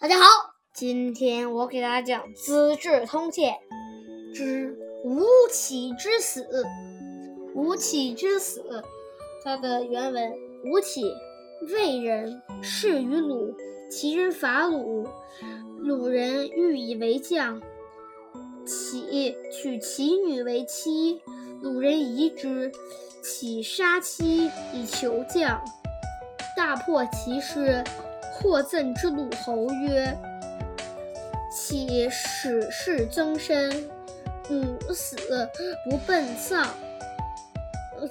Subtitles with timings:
[0.00, 0.24] 大家好，
[0.72, 3.52] 今天我给大家讲《资治通鉴》
[4.34, 5.20] 之吴
[5.52, 6.48] 起之死。
[7.54, 8.82] 吴起之死，
[9.44, 10.32] 它的原文：
[10.64, 11.04] 吴起，
[11.68, 13.54] 魏人，仕于鲁。
[13.90, 15.06] 其人伐鲁，
[15.80, 17.60] 鲁人欲以为将。
[18.64, 21.20] 起娶其女为妻，
[21.60, 22.72] 鲁人疑之，
[23.22, 25.62] 起杀妻以求将，
[26.56, 27.84] 大破其师。
[28.42, 30.16] 或赠之鲁侯曰
[31.52, 33.90] ：“岂使世增身，
[34.48, 35.16] 母死
[35.84, 36.68] 不奔丧。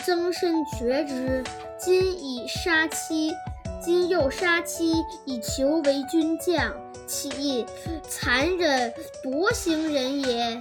[0.05, 1.43] 增身绝之，
[1.79, 3.33] 今以杀妻，
[3.81, 4.93] 今又杀妻
[5.25, 6.75] 以求为君将，
[7.07, 7.65] 岂
[8.07, 8.93] 残忍
[9.23, 10.59] 夺行人也？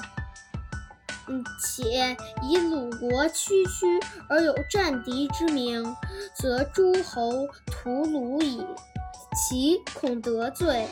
[1.63, 5.95] 且以鲁国区区而有战敌之名，
[6.35, 8.65] 则诸侯屠鲁矣。”
[9.35, 10.87] 其恐得罪，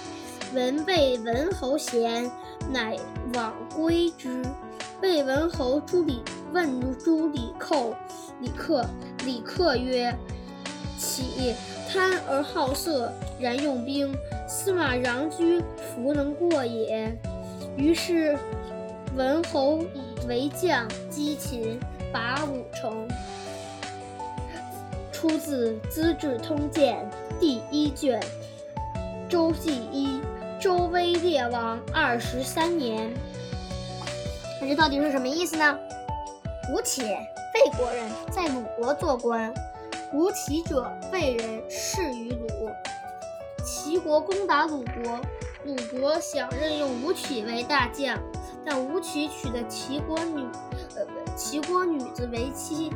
[0.54, 2.30] 闻魏文侯贤，
[2.70, 2.96] 乃
[3.34, 4.42] 往归之。
[5.02, 7.94] 魏文侯朱李问朱李寇，
[8.40, 8.84] 李克
[9.24, 10.16] 李克曰
[10.96, 11.54] ：“岂
[11.88, 14.14] 贪而好色，然用兵，
[14.48, 17.14] 司马穰苴弗能过也。”
[17.76, 18.38] 于是
[19.16, 21.78] 文侯以为将击秦，
[22.12, 23.06] 拔五城。
[25.16, 28.22] 出自《资治通鉴》第一卷。
[29.30, 30.20] 周记一，
[30.60, 33.10] 周威烈王二十三年。
[34.60, 35.78] 那这到底是什么意思呢？
[36.70, 39.54] 吴起，魏国人，在鲁国做官。
[40.12, 42.70] 吴起者，魏人，仕于鲁。
[43.64, 45.18] 齐国攻打鲁国，
[45.64, 48.18] 鲁国想任用吴起为大将，
[48.66, 50.44] 但吴起娶的齐国女，
[50.94, 52.92] 呃，齐国女子为妻。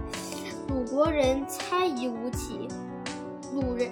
[0.71, 2.69] 鲁国人猜疑吴起，
[3.53, 3.91] 鲁人。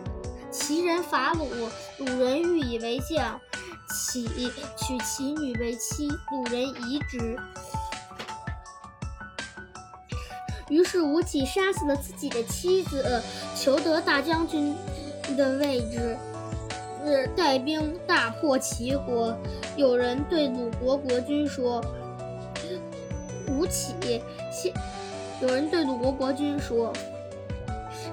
[0.49, 1.45] 齐人伐鲁，
[1.99, 3.39] 鲁人欲以为将，
[3.93, 4.29] 起
[4.77, 7.37] 娶其女为妻，鲁人疑之。
[10.69, 13.21] 于是吴起杀死了自己的妻子，
[13.57, 14.73] 求得大将军
[15.37, 16.17] 的位置，
[17.37, 19.37] 带兵大破齐国。
[19.77, 21.85] 有人对鲁国国君说
[23.51, 23.95] ：“吴起
[24.53, 24.73] 先。”
[25.41, 26.93] 有人对鲁国国君说。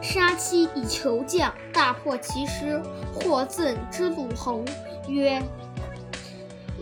[0.01, 2.81] 杀妻以求将，大破其师。
[3.13, 4.63] 获赠之鲁侯
[5.07, 5.41] 曰：“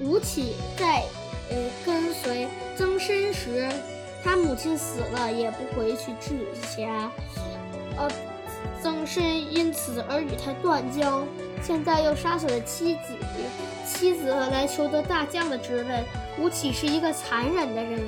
[0.02, 1.04] 吴起在
[1.50, 1.56] 呃
[1.86, 3.70] 跟随曾参时，
[4.24, 7.10] 他母亲死了也不回去治家，
[7.98, 8.10] 呃，
[8.81, 11.24] 曾参因此而与他断交。
[11.62, 13.14] 现在又杀死了妻子，
[13.88, 16.04] 妻子来求得大将的职位。
[16.38, 18.02] 吴起是一个残忍的人，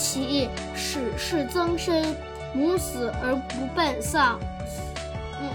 [0.00, 2.02] 其使是曾参。”
[2.52, 4.36] 母死而不奔丧，
[5.40, 5.48] 嗯，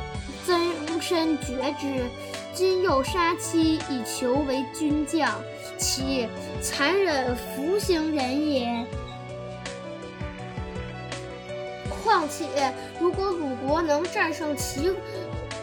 [0.46, 2.06] 曾参觉之。
[2.54, 5.30] 今又杀妻以求为君将，
[5.78, 6.26] 其
[6.62, 8.86] 残忍弗行人也。
[11.90, 14.94] 况且，如果鲁国能战胜齐，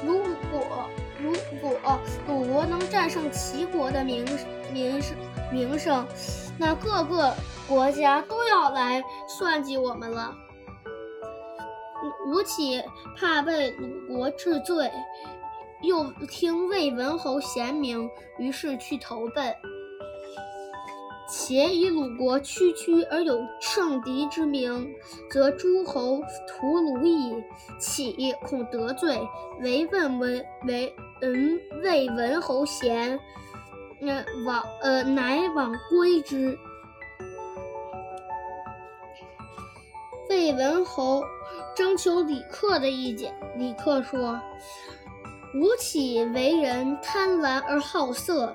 [0.05, 0.19] 如
[0.51, 1.33] 果如
[1.63, 4.23] 果鲁国能战胜齐国的名
[4.71, 5.17] 名声
[5.53, 6.07] 名声，
[6.59, 7.35] 那各个
[7.69, 10.35] 国家都要来算计我们了。
[12.27, 12.83] 吴起
[13.17, 14.91] 怕被鲁国治罪，
[15.83, 18.09] 又听魏文侯贤明，
[18.39, 19.55] 于是去投奔。
[21.29, 24.93] 且以鲁国区区而有胜敌之名，
[25.31, 27.35] 则诸侯屠鲁矣。
[27.79, 29.19] 岂恐得罪，
[29.61, 33.19] 唯问文为嗯魏文侯贤，
[34.03, 36.59] 呃往呃乃往归之。
[40.29, 41.23] 魏文侯。
[41.75, 43.35] 征求李克的意见。
[43.57, 44.39] 李克说
[45.57, 48.55] ：“吴起为人贪婪而好色，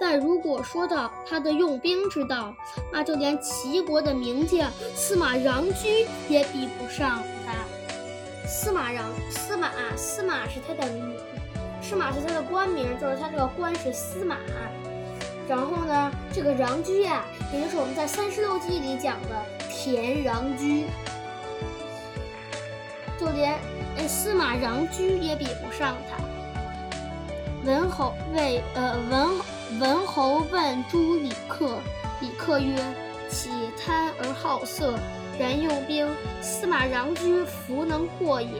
[0.00, 2.52] 但如果说到他的用兵之道，
[2.92, 8.48] 那就连齐国的名将司马穰苴也比不上他。
[8.48, 11.16] 司马穰，司马，司马是他的名，
[11.80, 14.36] 司马是他的官名，就是他这个官是司马。
[15.48, 20.84] 然后呢，这个穰苴呀，也就是我们在三十六计里讲的田穰苴。”
[23.18, 23.58] 就连
[24.06, 26.16] 司马穰苴也比不上他。
[27.64, 31.78] 文侯为呃文文侯问诸李克，
[32.20, 32.74] 李克曰
[33.30, 33.50] ：“岂
[33.82, 34.98] 贪而好色，
[35.38, 36.06] 然用兵，
[36.42, 38.50] 司马穰苴弗能过也。”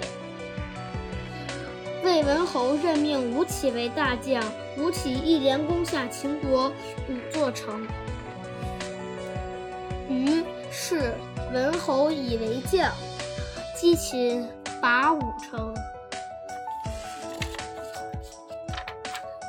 [2.02, 4.42] 魏文侯任命吴起为大将，
[4.76, 6.70] 吴起一连攻下秦国
[7.08, 7.86] 五座城。
[10.08, 11.14] 于是
[11.52, 12.92] 文侯以为将。
[13.78, 14.48] 击秦
[14.80, 15.74] 拔五城。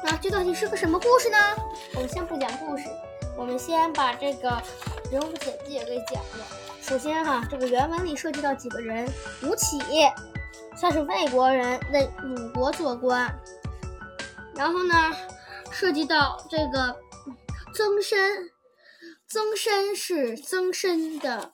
[0.04, 1.38] 那这到底是个什么故事呢？
[1.96, 2.84] 我们先不讲故事，
[3.38, 4.62] 我们先把这个
[5.10, 6.46] 人物简介给讲了。
[6.82, 9.10] 首先哈，这个原文里涉及到几个人，
[9.44, 9.80] 吴起
[10.76, 13.34] 算是魏国人，为鲁国做官。
[14.58, 14.96] 然后呢，
[15.72, 16.96] 涉及到这个
[17.74, 18.50] 曾参，
[19.28, 21.54] 曾参是曾参的。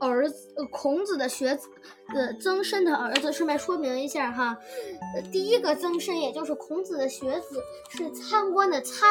[0.00, 0.36] 儿子，
[0.72, 1.68] 孔子的学子，
[2.12, 3.32] 呃，曾参的儿子。
[3.32, 4.58] 顺便说明一下哈，
[5.30, 9.08] 第一个曾参，也就是孔子的学子，是参观的参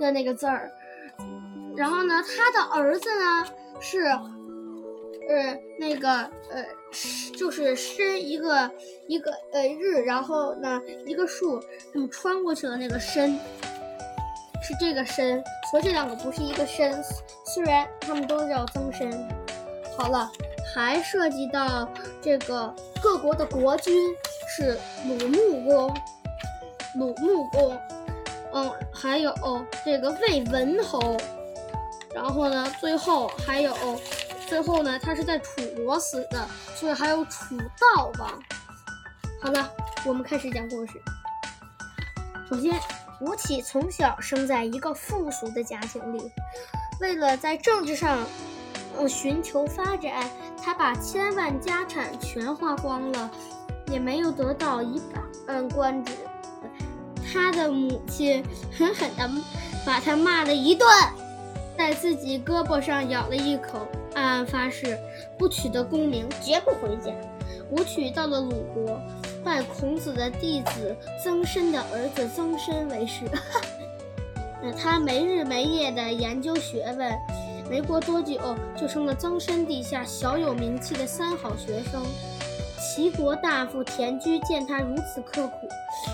[0.00, 0.72] 的那个字儿。
[1.76, 3.44] 然后呢，他的儿子呢
[3.78, 4.06] 是，
[5.28, 6.10] 呃，那个
[6.50, 6.64] 呃，
[7.36, 8.70] 就是申一个
[9.06, 13.38] 一个呃日，然后呢一个树，那么穿过去了那个申，
[14.62, 17.04] 是这个申，所以这两个不是一个申，
[17.44, 19.10] 虽然他们都叫曾参。
[19.98, 20.30] 好了，
[20.74, 21.86] 还涉及到
[22.22, 22.72] 这个
[23.02, 24.14] 各国的国君
[24.46, 25.94] 是鲁穆公，
[26.94, 27.76] 鲁穆公，
[28.52, 29.34] 嗯，还有
[29.84, 31.16] 这个魏文侯，
[32.14, 33.74] 然后呢，最后还有，
[34.48, 38.42] 最后呢，他是在楚国死的，所以还有楚悼王。
[39.42, 39.70] 好了，
[40.06, 40.92] 我们开始讲故事。
[42.48, 42.80] 首先，
[43.20, 46.32] 吴起从小生在一个富庶的家庭里，
[47.00, 48.18] 为了在政治上
[48.98, 49.06] 嗯。
[49.06, 50.28] 寻求发展，
[50.64, 53.30] 他把千万家产全花光了，
[53.88, 55.00] 也没有得到一
[55.46, 56.12] 半官职。
[57.30, 58.42] 他的母亲
[58.76, 59.30] 狠狠地
[59.84, 60.88] 把他骂了一顿，
[61.78, 64.98] 在自己胳膊上咬了一口，暗暗发誓
[65.38, 67.12] 不取得功名，绝不回家。
[67.70, 69.00] 武曲到了鲁国，
[69.44, 73.26] 拜孔子的弟子曾参的儿子曾参为师。
[74.76, 77.16] 他没日没夜地研究学问。
[77.70, 78.40] 没过多久，
[78.76, 82.02] 就成了曾参地下小有名气的三好学生。
[82.88, 85.68] 齐国大夫田居见他如此刻苦，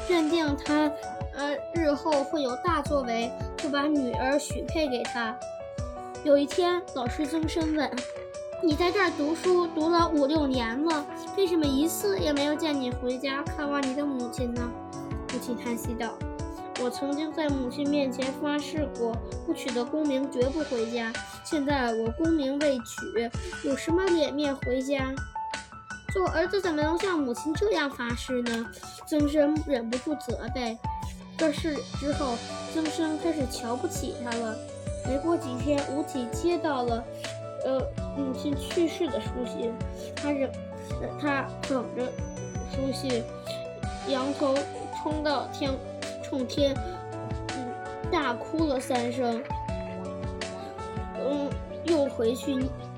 [0.09, 0.91] 认定他，
[1.37, 5.37] 呃，日后会有大作为，就把女儿许配给他。
[6.25, 7.89] 有一天，老师曾参问
[8.61, 11.07] ：“你在这儿读书读了五六年了，
[11.37, 14.69] 为什么一次也没有见你回家看望你的母亲呢？”
[15.31, 16.13] 父亲叹息道。
[16.83, 19.17] 我曾经在母亲面前发誓过，
[19.47, 21.13] 不取得功名绝不回家。
[21.45, 23.31] 现在我功名未取，
[23.63, 25.15] 有什么脸面回家？
[26.15, 28.65] 做儿子怎么能像母亲这样发誓呢？
[29.05, 30.79] 曾生忍不住责备。
[31.37, 32.37] 这事之后，
[32.73, 34.57] 曾生开始瞧不起他了。
[35.09, 37.05] 没过几天，吴起接到了，
[37.65, 37.81] 呃，
[38.17, 39.75] 母亲去世的书信。
[40.15, 40.49] 他忍，
[41.21, 42.07] 他捧着
[42.71, 43.25] 书信，
[44.07, 44.55] 仰头
[45.03, 45.73] 冲到天。
[46.23, 46.73] 冲天，
[47.57, 47.75] 嗯，
[48.13, 49.43] 大哭了三声，
[51.19, 51.51] 嗯，
[51.87, 52.55] 又回去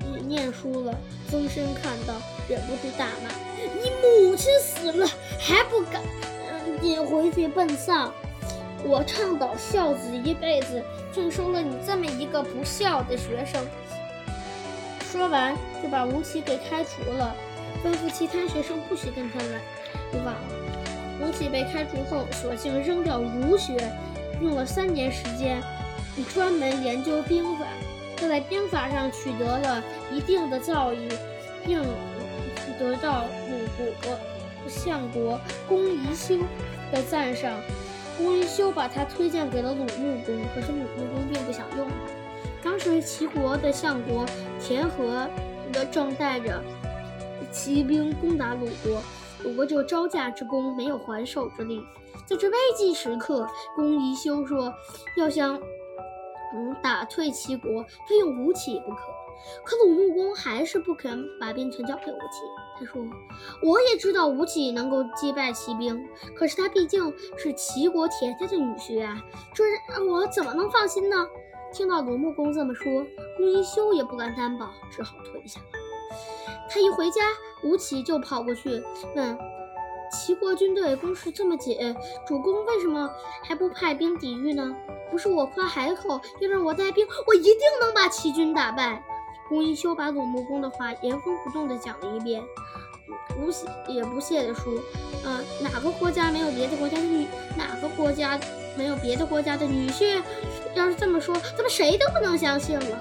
[0.07, 0.93] 念念书了。
[1.29, 2.13] 曾参看到，
[2.47, 5.05] 忍不住大骂：“你母亲死了
[5.39, 6.01] 还不赶
[6.81, 8.13] 紧回去奔丧？
[8.83, 10.81] 我倡导孝子一辈子，
[11.13, 13.65] 却收了你这么一个不孝的学生。”
[15.11, 17.35] 说完，就把吴起给开除了，
[17.83, 19.61] 吩咐其他学生不许跟他来
[20.23, 20.35] 往。
[21.19, 23.91] 吴起被开除后，索性扔掉儒学，
[24.41, 25.61] 用了三年时间，
[26.33, 27.65] 专门研究兵法。
[28.27, 31.11] 在兵法上取得了一定的造诣，
[31.65, 31.81] 并
[32.79, 34.17] 得到鲁国
[34.67, 36.37] 相国公宜修
[36.91, 37.51] 的赞赏。
[38.17, 41.93] 公宜修把他推荐给了鲁穆公，可是鲁穆公并不想用他。
[42.63, 44.25] 当时齐国的相国
[44.59, 45.29] 田和
[45.71, 46.61] 的正带着
[47.51, 49.01] 骑兵攻打鲁国。
[49.43, 51.85] 鲁国就招架之功，没有还手之力。
[52.25, 54.73] 在这危急时刻，公宜修说
[55.15, 55.61] 要想
[56.53, 58.97] 嗯打退齐国，非用吴起不可。
[59.63, 62.41] 可鲁穆公还是不肯把兵权交给吴起。
[62.79, 63.01] 他说
[63.61, 69.23] ：“我也知道吴起能够击败齐兵，可是他毕竟是齐国田家的女婿啊，
[69.53, 71.27] 这让我怎么能放心呢？”
[71.73, 73.05] 听到鲁穆公这么说，
[73.37, 75.67] 公宜修也不敢担保，只好退下了。
[76.69, 77.21] 他一回家，
[77.63, 78.81] 吴起就跑过去
[79.15, 79.37] 问
[80.11, 81.95] ：“齐国军队攻势这么紧，
[82.25, 83.09] 主公为什么
[83.43, 84.75] 还不派兵抵御呢？
[85.11, 89.03] 不是我夸海口，要让我带兵，我一定能把齐军打败。”
[89.47, 92.43] 公宜修把鲁穆公的话原封不动地讲了一遍。
[93.39, 93.49] 吴
[93.89, 94.73] 也不屑地说
[95.25, 97.25] ：“嗯，哪个国家没有别的国家的女？
[97.55, 98.37] 哪个国家
[98.77, 100.21] 没有别的国家的女婿？
[100.73, 102.97] 要是这么说，咱们谁都不能相信了。”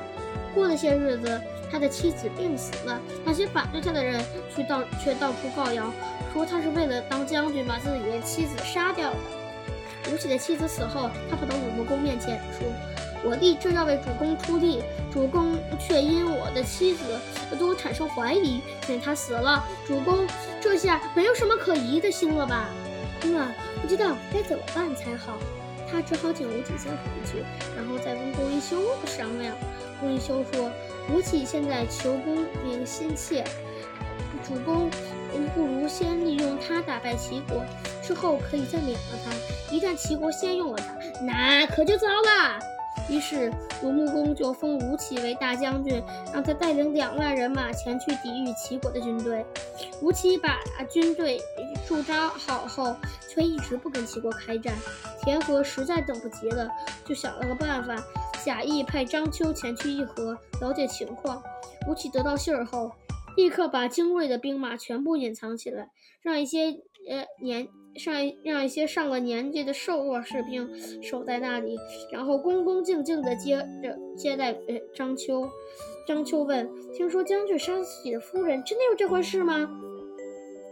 [0.55, 1.41] 过了些日子。
[1.71, 5.93] 他的妻子病死了，那些反对他的人却到却到处告谣，
[6.33, 9.17] 说他是为了当将军把自己的妻子杀掉的。
[10.13, 12.67] 吴起的妻子死后，他跑到鲁穆公面前说
[13.29, 14.81] ：“我弟正要为主公出力，
[15.13, 17.03] 主公却因我的妻子
[17.59, 18.61] 对我产生怀疑。
[18.87, 20.25] 现在他死了，主公
[20.61, 22.69] 这下没有什么可疑的心了吧？
[23.23, 23.51] 嗯啊，
[23.83, 25.37] 不知道该怎么办才好。”
[25.91, 27.45] 他只好请吴起先回去，
[27.77, 29.57] 然后再跟公一休商量。
[30.01, 30.71] 公一休说
[31.13, 33.45] ：“吴起现在求功名心切，
[34.47, 34.91] 主公
[35.55, 37.63] 不如先利用他打败齐国，
[38.03, 39.75] 之后可以再免了他。
[39.75, 42.59] 一旦齐国先用了他，那可就糟了。”
[43.09, 49.47] 于是，鲁穆公就封吴起为大将军，让他带领两万人马前去抵御齐国的军队。
[50.03, 50.59] 吴起把
[50.91, 51.41] 军队
[51.87, 52.97] 驻扎好后，
[53.33, 54.75] 却一直不跟齐国开战。
[55.23, 56.69] 田和实在等不及了，
[57.05, 57.95] 就想了个办法，
[58.47, 61.43] 假意派张丘前去议和，了解情况。
[61.89, 62.93] 吴起得到信儿后，
[63.37, 65.91] 立刻把精锐的兵马全部隐藏起来，
[66.23, 66.67] 让一些
[67.11, 67.67] 呃年。
[67.97, 70.69] 上让一些上了年纪的瘦弱士兵
[71.03, 71.79] 守在那里，
[72.13, 75.49] 然后恭恭敬敬地接着接待呃张秋。
[76.07, 79.67] 张秋问：“听说将军杀死自己的夫人，真的有这回事吗？”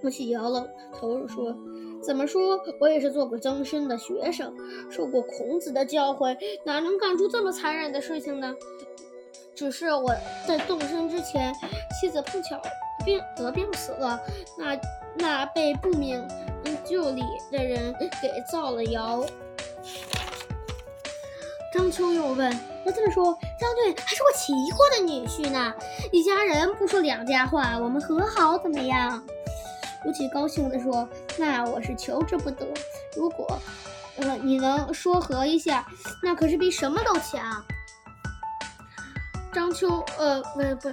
[0.04, 1.56] 吴起摇了头说
[2.04, 4.54] ：“怎么说我也是做过曾参的学生，
[4.90, 8.54] 受过孔子的教诲，哪能干出这么残忍的事情呢？
[9.54, 10.14] 只是我
[10.46, 11.54] 在动身之前，
[11.98, 12.60] 妻子碰巧
[13.02, 14.20] 病得病死了，
[14.58, 14.78] 那
[15.16, 16.22] 那被不明。”
[16.84, 19.24] 旧里的人给造了谣。
[21.72, 23.24] 张秋又问：“那这么说，
[23.58, 25.72] 将军还是我齐国的女婿呢？
[26.12, 29.24] 一家人不说两家话，我们和好怎么样？”
[30.04, 31.08] 吴起高兴地说
[31.38, 32.66] ：“那我是求之不得。
[33.16, 33.58] 如果，
[34.16, 35.86] 呃，你能说和一下，
[36.22, 37.64] 那可是比什么都强。”
[39.52, 40.92] 张秋，呃，不不，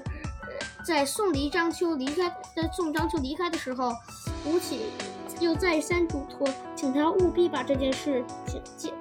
[0.86, 3.94] 在送离张秋离开，在送张秋离开的时候，
[4.46, 4.86] 吴起。
[5.40, 8.94] 又再三嘱托，请他务必把这件事请解，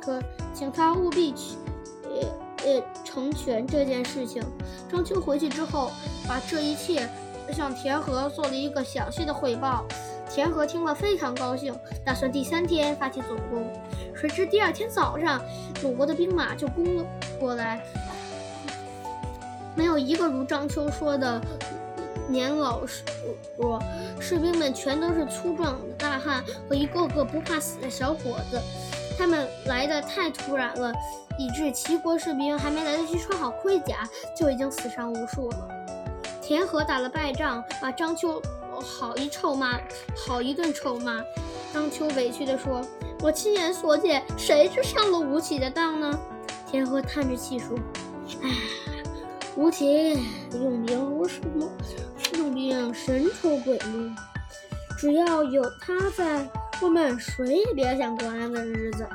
[0.00, 0.18] 可
[0.54, 1.58] 请他务必去，
[2.04, 4.42] 呃呃成全这件事情。
[4.90, 5.90] 张秋回去之后，
[6.26, 7.06] 把这一切
[7.52, 9.84] 向田和做了一个详细的汇报。
[10.30, 11.74] 田和听了非常高兴，
[12.04, 13.66] 打算第三天发起总攻。
[14.14, 15.40] 谁知第二天早上，
[15.82, 17.04] 鲁国的兵马就攻了
[17.40, 17.82] 过来，
[19.74, 21.40] 没有一个如张秋说的。
[22.30, 23.02] 年老士
[23.56, 23.82] 我
[24.20, 28.60] 士兵们全都是粗壮的大汉和一个个不怕死的小伙子，
[29.16, 30.92] 他们来的太突然了，
[31.38, 35.68] 以致齐国士兵还没来得及穿好盔甲，就已经死伤无数了。
[36.48, 38.40] 田和打了败仗，把张秋
[38.82, 39.78] 好一臭骂，
[40.16, 41.22] 好一顿臭骂。
[41.74, 42.80] 张秋委屈地说
[43.20, 46.18] ：“我亲眼所见，谁是上了吴起的当呢？”
[46.66, 47.78] 田和叹着气说
[48.40, 48.48] ：“唉，
[49.56, 50.14] 吴起
[50.54, 51.68] 用兵如什么？”
[52.38, 54.10] 用兵神出鬼没，
[54.98, 56.48] 只要有他在，
[56.80, 59.06] 我们谁也别想过安稳日子。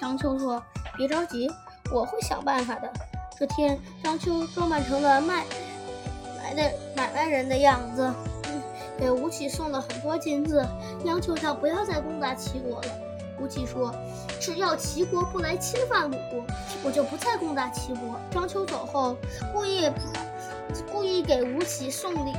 [0.00, 0.62] 张秋说
[0.96, 1.46] ：“别着急，
[1.92, 2.90] 我会想办法的。”
[3.38, 5.44] 这天，张秋装扮成了卖
[6.58, 8.12] 的买卖人的样子，
[8.48, 8.60] 嗯
[8.98, 10.66] 给吴起送了很多金子，
[11.04, 12.88] 央求他不要再攻打齐国了。
[13.40, 13.94] 吴起说
[14.40, 16.44] ：“只要齐国不来侵犯鲁国，
[16.82, 19.16] 我就不再攻打齐国。”张秋走后，
[19.52, 19.88] 故意。
[20.92, 22.32] 故意给吴起送礼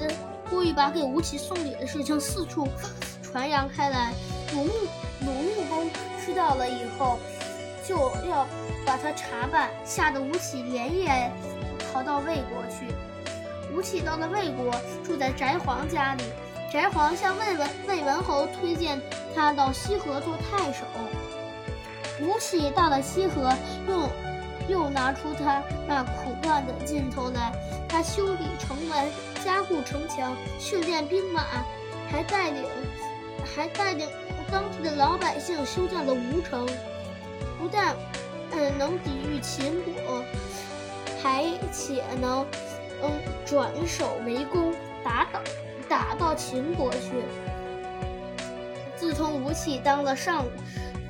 [0.00, 0.12] 的，
[0.50, 2.66] 故意把给吴起送礼的事情四处
[3.22, 4.12] 传扬开来。
[4.52, 4.70] 鲁穆
[5.20, 5.90] 鲁穆公
[6.24, 7.18] 知道了以后，
[7.86, 8.44] 就要
[8.84, 11.30] 把他查办，吓得吴起连夜
[11.92, 12.92] 逃到魏国去。
[13.72, 14.74] 吴起到了魏国，
[15.04, 16.24] 住在翟皇家里。
[16.72, 19.00] 翟皇向魏文魏文侯推荐
[19.34, 20.84] 他到西河做太守。
[22.20, 23.52] 吴起到了西河，
[23.88, 24.08] 又
[24.68, 27.52] 又拿出他那苦干的劲头来。
[27.88, 29.08] 他修理城门，
[29.44, 31.44] 加固城墙，训练兵马，
[32.08, 32.64] 还带领
[33.44, 34.06] 还带领
[34.50, 36.66] 当地的老百姓修建了吴城。
[37.58, 37.96] 不但
[38.52, 40.22] 嗯能抵御秦国，
[41.20, 42.46] 还且能
[43.02, 43.10] 嗯
[43.44, 45.40] 转守为攻，打倒
[45.88, 47.22] 打到秦国去。
[48.96, 50.44] 自从吴起当了上。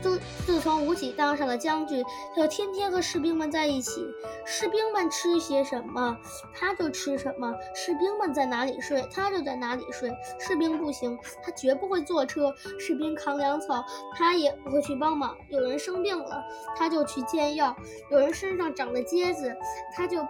[0.03, 2.03] 自自从吴起当上了将军，
[2.35, 4.03] 他就天天和士兵们在一起。
[4.47, 6.17] 士兵们吃些什么，
[6.55, 10.11] 他就吃什么；士兵们在哪里睡，他就在哪里睡。
[10.39, 13.85] 士兵不行，他绝不会坐车；士兵扛粮草，
[14.17, 15.37] 他也不会去帮忙。
[15.51, 16.43] 有人生病了，
[16.75, 17.77] 他就去煎药；
[18.11, 19.55] 有人身上长了疖子，
[19.95, 20.27] 他就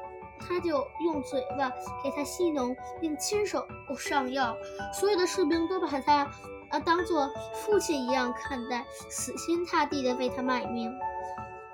[0.49, 1.71] 他就用嘴巴
[2.03, 3.67] 给他吸脓，并亲手
[3.99, 4.57] 上药。
[4.93, 6.31] 所有的士兵都把他。
[6.71, 10.89] 啊，当做父亲一样看待，死心塌地地为他卖命。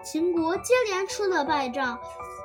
[0.03, 1.99] 秦国接连吃了败仗，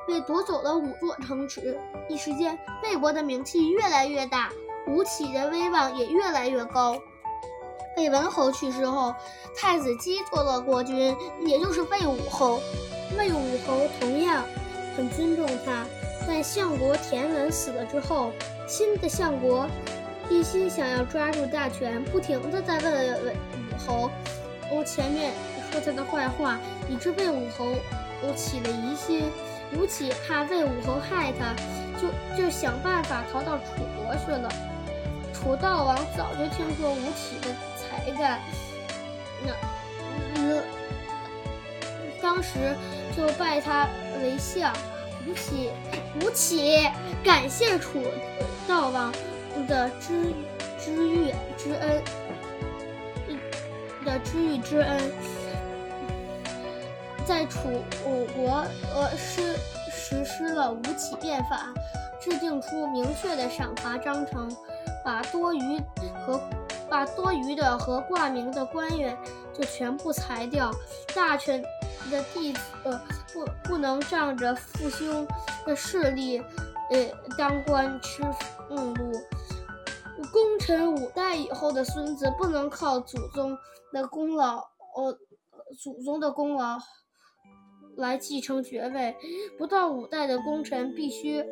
[0.05, 4.49] 被夺走了五座城池，一时间魏国的名气越来越大，
[4.85, 6.97] 吴起的威望也越来越高。
[7.95, 9.15] 魏文侯去世后，
[9.55, 12.59] 太子姬做了国君，也就是魏武侯。
[13.17, 14.43] 魏武侯同样
[14.97, 15.85] 很尊重他。
[16.27, 18.31] 在相国田文死了之后，
[18.67, 19.67] 新的相国。
[20.29, 24.09] 一心想要抓住大权，不停的在问武侯
[24.71, 25.33] ：“我前面
[25.69, 26.57] 说他的坏话，
[26.89, 27.65] 以致魏武侯
[28.21, 29.25] 哦起了疑心。
[29.73, 31.53] 吴起怕魏武侯害他，
[31.99, 33.63] 就就想办法逃到楚
[33.97, 34.49] 国去了。
[35.33, 38.39] 楚悼王早就听说吴起的才干，
[39.43, 39.51] 那
[40.35, 40.63] 呃，
[42.21, 42.73] 当时
[43.17, 43.87] 就拜他
[44.21, 44.73] 为相。
[45.27, 45.69] 吴起，
[46.19, 46.89] 吴起
[47.23, 48.03] 感谢楚
[48.67, 49.11] 悼王
[49.67, 50.33] 的知
[50.77, 52.03] 知遇之恩，
[54.03, 54.99] 的知遇之恩。
[57.25, 57.59] 在楚
[58.35, 59.55] 国，呃，施
[59.89, 61.67] 实施了吴起变法，
[62.19, 64.53] 制定出明确的赏罚章程，
[65.05, 65.79] 把多余
[66.25, 66.41] 和
[66.89, 69.17] 把多余的和挂名的官员
[69.53, 70.69] 就全部裁掉，
[71.15, 71.61] 大臣
[72.09, 73.01] 的弟子呃
[73.33, 75.27] 不不能仗着父兄
[75.65, 77.07] 的势力，呃
[77.37, 78.23] 当官吃
[78.67, 79.11] 俸禄，
[80.31, 83.57] 功臣五代以后的孙子不能靠祖宗
[83.91, 85.17] 的功劳，哦
[85.81, 86.77] 祖宗的功劳。
[87.97, 89.17] 来继承爵位，
[89.57, 91.43] 不到五代的功臣必须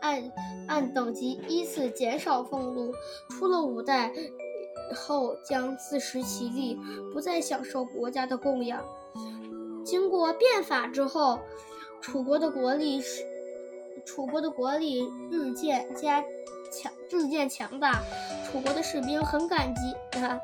[0.00, 0.32] 按
[0.66, 2.92] 按等级依次减少俸禄，
[3.30, 4.12] 出了五代
[4.96, 6.76] 后将自食其力，
[7.12, 8.84] 不再享受国家的供养。
[9.88, 11.38] 经过变法之后，
[12.02, 13.24] 楚国的国力是
[14.04, 16.22] 楚国的国力日渐加
[16.70, 18.02] 强，日渐强大。
[18.44, 19.80] 楚国的士兵很感激
[20.10, 20.38] 他。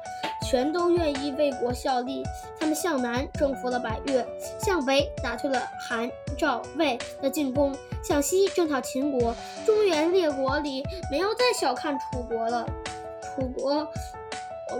[0.48, 2.22] 全都愿意为国效力。
[2.58, 4.26] 他们向南征服了百越，
[4.58, 9.34] 向北打退了韩、赵、魏的进攻，向西征讨秦国。
[9.66, 12.66] 中原列国里没有再小看楚国了。
[13.22, 13.86] 楚国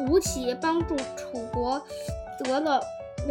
[0.08, 1.82] 吴起帮助楚国
[2.42, 2.80] 得了，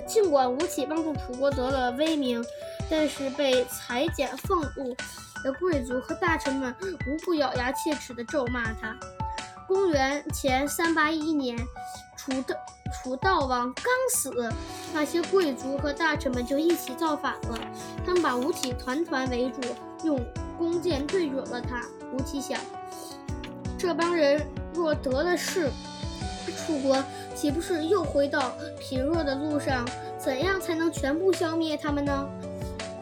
[0.01, 2.43] 尽管吴起帮助楚国得了威名，
[2.89, 4.95] 但是被裁减俸禄
[5.43, 6.75] 的贵族和大臣们
[7.07, 8.95] 无不咬牙切齿地咒骂他。
[9.67, 11.57] 公元前三八一年。
[12.15, 12.57] 楚的
[12.93, 14.49] 楚悼王刚死，
[14.93, 17.59] 那些贵族和大臣们就一起造反了。
[18.05, 19.59] 他们把吴起团团围住，
[20.05, 20.25] 用
[20.57, 21.81] 弓箭对准了他。
[22.13, 22.57] 吴起想：
[23.77, 24.41] 这帮人
[24.73, 25.69] 若得了势，
[26.65, 26.95] 楚国
[27.43, 29.85] 岂不是又回到贫弱的路上？
[30.17, 32.25] 怎样才能全部消灭他们呢？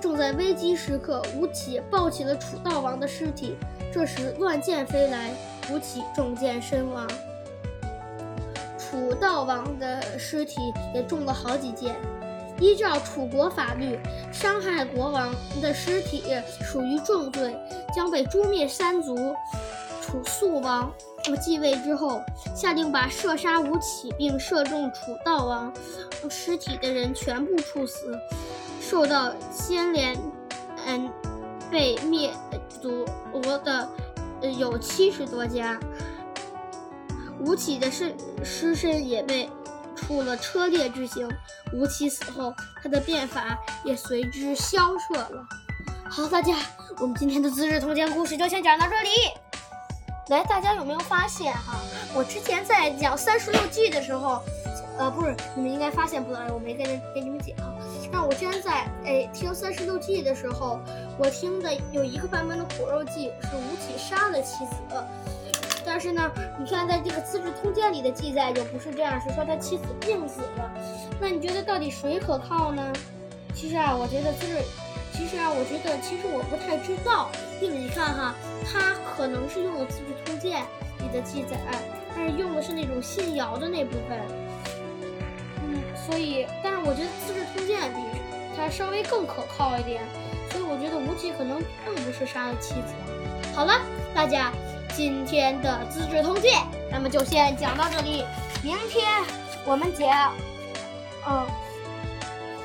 [0.01, 3.55] 正在危机时刻，吴起抱起了楚悼王的尸体。
[3.93, 5.29] 这时，乱箭飞来，
[5.69, 7.07] 吴起中箭身亡。
[8.79, 10.59] 楚悼王的尸体
[10.95, 11.95] 也中了好几箭。
[12.59, 13.99] 依照楚国法律，
[14.33, 16.23] 伤害国王的尸体
[16.63, 17.55] 属于重罪，
[17.95, 19.15] 将被诛灭三族。
[20.01, 20.91] 楚肃王
[21.37, 22.21] 继位之后，
[22.55, 25.71] 下令把射杀吴起并射中楚悼王
[26.29, 28.17] 尸体的人全部处死。
[28.79, 30.17] 受到牵连，
[30.85, 31.09] 嗯，
[31.69, 32.33] 被灭
[32.81, 33.05] 族
[33.63, 33.89] 的
[34.57, 35.79] 有七十多家。
[37.39, 39.49] 吴起的尸尸身也被
[39.95, 41.29] 处了车裂之刑。
[41.73, 42.53] 吴起死后，
[42.83, 45.43] 他的变法也随之消撤了。
[46.09, 46.55] 好，大家，
[46.99, 49.09] 我们今天的《资治通鉴》故事就先讲到这里。
[50.31, 51.77] 来，大家有没有发现哈？
[52.15, 54.41] 我之前在讲《三十六计》的时候，
[54.97, 57.53] 呃，不是，你们应该发现不了，我没跟跟你们讲。
[58.09, 60.79] 那我之前在哎听《三十六计》的时候，
[61.17, 65.03] 我听的有一个版本的《苦肉计》是吴起杀了妻子。
[65.85, 70.71] 但是呢，你看在这个《资治通鉴》里的记载就不是这样，是说他妻子病死了。
[71.19, 72.81] 那你觉得到底谁可靠呢？
[73.53, 74.61] 其实啊，我觉得资治，
[75.13, 77.29] 其实啊，我觉得其实我不太知道。
[77.61, 80.63] 因为你看哈，他可能是用了《资治通鉴》
[81.03, 81.57] 里的记载，
[82.15, 84.19] 但是用的是那种信尧的那部分。
[85.63, 88.19] 嗯，所以，但是我觉得《资治通鉴》比
[88.57, 90.01] 它稍微更可靠一点。
[90.49, 92.93] 所以我觉得吴起可能并不是杀了妻子。
[93.53, 93.79] 好了，
[94.13, 94.51] 大家。
[94.93, 96.59] 今天的《资治通鉴》，
[96.91, 98.25] 那么就先讲到这里。
[98.61, 99.07] 明天
[99.65, 100.33] 我们讲，
[101.25, 101.47] 嗯，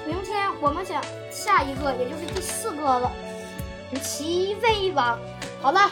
[0.05, 1.01] 明天我们讲
[1.37, 3.13] 下一个，也就是第四个了，
[4.03, 5.19] 齐威王。
[5.61, 5.91] 好了，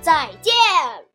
[0.00, 0.54] 再见。